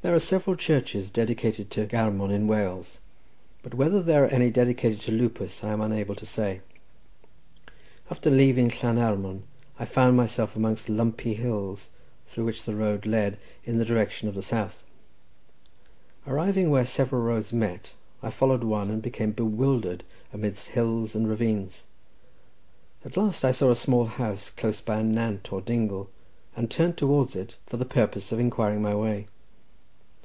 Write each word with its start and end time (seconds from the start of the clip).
There 0.00 0.14
are 0.14 0.20
several 0.20 0.54
churches 0.54 1.10
dedicated 1.10 1.72
to 1.72 1.84
Garmon 1.84 2.30
in 2.30 2.46
Wales, 2.46 3.00
but 3.64 3.74
whether 3.74 4.00
there 4.00 4.22
are 4.22 4.28
any 4.28 4.48
dedicated 4.48 5.00
to 5.02 5.10
Lupus 5.12 5.64
I 5.64 5.72
am 5.72 5.80
unable 5.80 6.14
to 6.14 6.24
say. 6.24 6.60
After 8.08 8.30
leaving 8.30 8.70
Llanarmon 8.70 9.42
I 9.76 9.86
found 9.86 10.16
myself 10.16 10.54
amongst 10.54 10.88
lumpy 10.88 11.34
hills, 11.34 11.88
through 12.28 12.44
which 12.44 12.62
the 12.62 12.76
road 12.76 13.06
led 13.06 13.40
in 13.64 13.78
the 13.78 13.84
direction 13.84 14.28
of 14.28 14.36
the 14.36 14.40
south. 14.42 14.84
Arriving 16.28 16.70
where 16.70 16.84
several 16.86 17.20
roads 17.22 17.52
met, 17.52 17.94
I 18.22 18.30
followed 18.30 18.62
one, 18.62 18.92
and 18.92 19.02
became 19.02 19.32
bewildered 19.32 20.04
amidst 20.32 20.68
hills 20.68 21.16
and 21.16 21.28
ravines. 21.28 21.82
At 23.04 23.16
last 23.16 23.44
I 23.44 23.50
saw 23.50 23.72
a 23.72 23.76
small 23.76 24.04
house 24.04 24.48
close 24.50 24.80
by 24.80 25.00
a 25.00 25.02
nant, 25.02 25.52
or 25.52 25.60
dingle, 25.60 26.08
and 26.54 26.70
turned 26.70 26.96
towards 26.96 27.34
it 27.34 27.56
for 27.66 27.78
the 27.78 27.84
purpose 27.84 28.30
of 28.30 28.38
inquiring 28.38 28.80
my 28.80 28.94
way. 28.94 29.26